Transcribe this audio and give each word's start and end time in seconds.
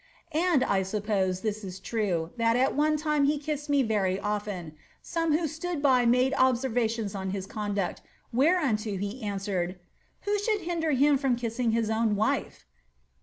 ^And, 0.33 0.63
I 0.67 0.81
suppose, 0.81 1.41
this 1.41 1.63
is 1.63 1.79
true, 1.79 2.31
that 2.37 2.55
at 2.55 2.73
one 2.75 2.97
time 2.97 3.25
he 3.25 3.37
kissed 3.37 3.69
n 3.69 4.19
often: 4.23 4.73
some 4.99 5.37
who 5.37 5.47
stood 5.47 5.79
by 5.79 6.07
made 6.07 6.33
observations 6.33 7.13
on 7.13 7.29
his 7.29 7.45
conduct, 7.45 8.01
unto 8.35 8.97
he 8.97 9.21
answered, 9.21 9.77
^Who 10.25 10.43
should 10.43 10.61
hinder 10.61 10.93
him 10.93 11.19
from 11.19 11.35
kissing 11.35 11.73
hi 11.73 12.05
wife 12.07 12.65